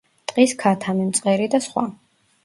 [0.29, 1.85] ტყის ქათამი, მწყერი და სხვა.